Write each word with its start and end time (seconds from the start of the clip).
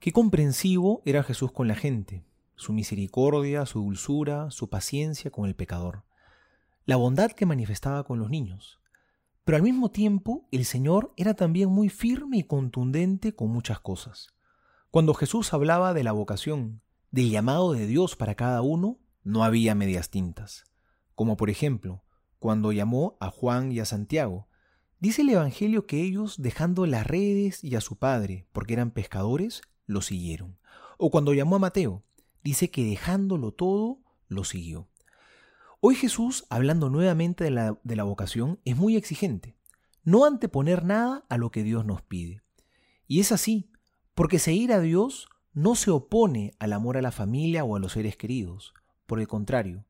Qué 0.00 0.12
comprensivo 0.12 1.02
era 1.04 1.22
Jesús 1.22 1.52
con 1.52 1.68
la 1.68 1.74
gente, 1.74 2.24
su 2.56 2.72
misericordia, 2.72 3.66
su 3.66 3.80
dulzura, 3.80 4.50
su 4.50 4.70
paciencia 4.70 5.30
con 5.30 5.44
el 5.44 5.54
pecador, 5.54 6.04
la 6.86 6.96
bondad 6.96 7.32
que 7.32 7.44
manifestaba 7.44 8.02
con 8.04 8.18
los 8.18 8.30
niños. 8.30 8.80
Pero 9.44 9.56
al 9.56 9.62
mismo 9.62 9.90
tiempo, 9.90 10.48
el 10.52 10.64
Señor 10.64 11.12
era 11.18 11.34
también 11.34 11.68
muy 11.68 11.90
firme 11.90 12.38
y 12.38 12.44
contundente 12.44 13.34
con 13.34 13.50
muchas 13.50 13.78
cosas. 13.78 14.28
Cuando 14.90 15.12
Jesús 15.12 15.52
hablaba 15.52 15.92
de 15.92 16.02
la 16.02 16.12
vocación, 16.12 16.80
del 17.10 17.28
llamado 17.28 17.74
de 17.74 17.86
Dios 17.86 18.16
para 18.16 18.36
cada 18.36 18.62
uno, 18.62 19.00
no 19.22 19.44
había 19.44 19.74
medias 19.74 20.08
tintas. 20.08 20.64
Como 21.14 21.36
por 21.36 21.50
ejemplo, 21.50 22.04
cuando 22.38 22.72
llamó 22.72 23.18
a 23.20 23.28
Juan 23.28 23.70
y 23.70 23.80
a 23.80 23.84
Santiago, 23.84 24.48
dice 24.98 25.20
el 25.20 25.28
Evangelio 25.28 25.86
que 25.86 26.00
ellos, 26.00 26.40
dejando 26.40 26.86
las 26.86 27.06
redes 27.06 27.62
y 27.62 27.76
a 27.76 27.82
su 27.82 27.98
padre, 27.98 28.46
porque 28.52 28.72
eran 28.72 28.92
pescadores, 28.92 29.60
lo 29.90 30.02
siguieron. 30.02 30.58
O 30.98 31.10
cuando 31.10 31.34
llamó 31.34 31.56
a 31.56 31.60
Mateo, 31.60 32.04
dice 32.42 32.70
que 32.70 32.84
dejándolo 32.84 33.52
todo, 33.52 34.00
lo 34.28 34.44
siguió. 34.44 34.88
Hoy 35.80 35.94
Jesús, 35.94 36.46
hablando 36.50 36.90
nuevamente 36.90 37.44
de 37.44 37.50
la, 37.50 37.78
de 37.82 37.96
la 37.96 38.04
vocación, 38.04 38.60
es 38.64 38.76
muy 38.76 38.96
exigente. 38.96 39.56
No 40.02 40.24
anteponer 40.24 40.84
nada 40.84 41.24
a 41.28 41.38
lo 41.38 41.50
que 41.50 41.62
Dios 41.62 41.84
nos 41.84 42.02
pide. 42.02 42.42
Y 43.06 43.20
es 43.20 43.32
así, 43.32 43.70
porque 44.14 44.38
seguir 44.38 44.72
a 44.72 44.80
Dios 44.80 45.28
no 45.52 45.74
se 45.74 45.90
opone 45.90 46.54
al 46.58 46.72
amor 46.72 46.96
a 46.96 47.02
la 47.02 47.12
familia 47.12 47.64
o 47.64 47.76
a 47.76 47.80
los 47.80 47.92
seres 47.92 48.16
queridos. 48.16 48.74
Por 49.06 49.20
el 49.20 49.26
contrario, 49.26 49.86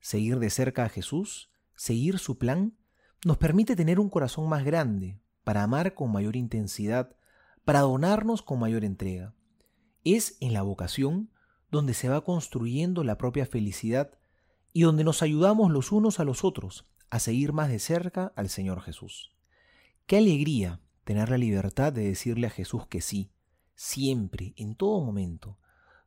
seguir 0.00 0.38
de 0.38 0.50
cerca 0.50 0.84
a 0.84 0.88
Jesús, 0.88 1.50
seguir 1.76 2.18
su 2.18 2.38
plan, 2.38 2.76
nos 3.24 3.38
permite 3.38 3.76
tener 3.76 4.00
un 4.00 4.10
corazón 4.10 4.48
más 4.48 4.64
grande, 4.64 5.20
para 5.44 5.62
amar 5.62 5.94
con 5.94 6.10
mayor 6.10 6.36
intensidad, 6.36 7.14
para 7.64 7.80
donarnos 7.80 8.42
con 8.42 8.58
mayor 8.58 8.84
entrega. 8.84 9.34
Es 10.04 10.36
en 10.40 10.52
la 10.52 10.62
vocación 10.62 11.30
donde 11.70 11.94
se 11.94 12.08
va 12.08 12.22
construyendo 12.22 13.04
la 13.04 13.18
propia 13.18 13.46
felicidad 13.46 14.12
y 14.72 14.82
donde 14.82 15.02
nos 15.02 15.22
ayudamos 15.22 15.70
los 15.70 15.92
unos 15.92 16.20
a 16.20 16.24
los 16.24 16.44
otros 16.44 16.86
a 17.10 17.18
seguir 17.18 17.52
más 17.52 17.68
de 17.68 17.78
cerca 17.78 18.32
al 18.36 18.48
Señor 18.48 18.82
Jesús. 18.82 19.34
Qué 20.06 20.18
alegría 20.18 20.80
tener 21.04 21.30
la 21.30 21.38
libertad 21.38 21.92
de 21.92 22.04
decirle 22.04 22.48
a 22.48 22.50
Jesús 22.50 22.86
que 22.86 23.00
sí, 23.00 23.30
siempre, 23.74 24.52
en 24.56 24.74
todo 24.74 25.00
momento. 25.00 25.58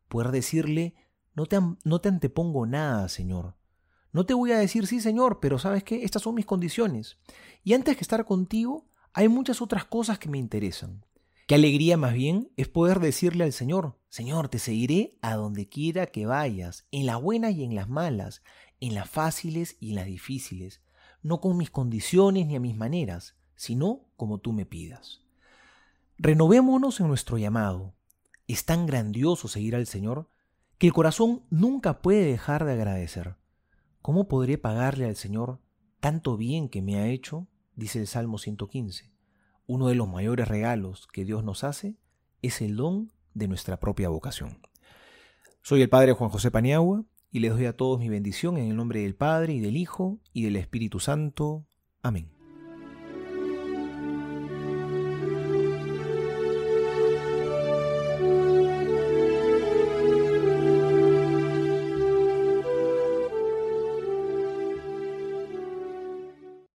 Poder 0.07 0.31
decirle, 0.31 0.95
no 1.33 1.45
te, 1.45 1.59
no 1.83 2.01
te 2.01 2.09
antepongo 2.09 2.65
nada, 2.65 3.09
Señor. 3.09 3.55
No 4.11 4.25
te 4.25 4.33
voy 4.33 4.51
a 4.51 4.59
decir 4.59 4.85
sí, 4.85 4.99
Señor, 4.99 5.39
pero 5.39 5.59
sabes 5.59 5.83
que 5.83 6.03
estas 6.03 6.21
son 6.21 6.35
mis 6.35 6.45
condiciones. 6.45 7.17
Y 7.63 7.73
antes 7.73 7.95
que 7.95 8.01
estar 8.01 8.25
contigo, 8.25 8.85
hay 9.13 9.27
muchas 9.27 9.61
otras 9.61 9.85
cosas 9.85 10.19
que 10.19 10.29
me 10.29 10.37
interesan. 10.37 11.05
Qué 11.47 11.55
alegría 11.55 11.95
más 11.95 12.13
bien 12.13 12.51
es 12.57 12.67
poder 12.67 12.99
decirle 12.99 13.45
al 13.45 13.53
Señor, 13.53 13.97
Señor, 14.09 14.49
te 14.49 14.59
seguiré 14.59 15.17
a 15.21 15.35
donde 15.35 15.69
quiera 15.69 16.07
que 16.07 16.25
vayas, 16.25 16.85
en 16.91 17.05
las 17.05 17.21
buenas 17.21 17.53
y 17.53 17.63
en 17.63 17.73
las 17.73 17.87
malas, 17.87 18.43
en 18.81 18.93
las 18.93 19.09
fáciles 19.09 19.77
y 19.79 19.91
en 19.91 19.95
las 19.95 20.07
difíciles, 20.07 20.81
no 21.23 21.39
con 21.39 21.55
mis 21.55 21.71
condiciones 21.71 22.47
ni 22.47 22.57
a 22.57 22.59
mis 22.59 22.75
maneras, 22.75 23.37
sino 23.55 24.09
como 24.17 24.39
tú 24.39 24.51
me 24.51 24.65
pidas. 24.65 25.21
Renovémonos 26.17 26.99
en 26.99 27.07
nuestro 27.07 27.37
llamado. 27.37 27.93
Es 28.47 28.65
tan 28.65 28.85
grandioso 28.85 29.47
seguir 29.47 29.77
al 29.77 29.87
Señor 29.87 30.29
que 30.77 30.87
el 30.87 30.93
corazón 30.93 31.43
nunca 31.49 32.01
puede 32.01 32.25
dejar 32.25 32.65
de 32.65 32.73
agradecer. 32.73 33.37
¿Cómo 34.01 34.27
podré 34.27 34.57
pagarle 34.57 35.05
al 35.05 35.15
Señor 35.15 35.61
tanto 36.01 36.35
bien 36.35 36.67
que 36.67 36.81
me 36.81 36.97
ha 36.97 37.07
hecho? 37.07 37.47
dice 37.77 37.99
el 37.99 38.07
Salmo 38.07 38.37
115. 38.37 39.16
Uno 39.67 39.89
de 39.89 39.95
los 39.95 40.07
mayores 40.07 40.47
regalos 40.47 41.07
que 41.11 41.25
Dios 41.25 41.43
nos 41.43 41.63
hace 41.63 41.97
es 42.41 42.61
el 42.61 42.77
don 42.77 43.11
de 43.33 43.47
nuestra 43.47 43.79
propia 43.79 44.09
vocación. 44.09 44.61
Soy 45.61 45.81
el 45.81 45.89
Padre 45.89 46.13
Juan 46.13 46.29
José 46.29 46.51
Paniagua 46.51 47.03
y 47.31 47.39
les 47.39 47.51
doy 47.51 47.65
a 47.65 47.75
todos 47.75 47.99
mi 47.99 48.07
bendición 48.07 48.57
en 48.57 48.69
el 48.69 48.77
nombre 48.77 49.01
del 49.01 49.15
Padre 49.15 49.53
y 49.53 49.59
del 49.59 49.75
Hijo 49.75 50.19
y 50.31 50.43
del 50.43 50.55
Espíritu 50.55 50.99
Santo. 50.99 51.65
Amén. 52.01 52.36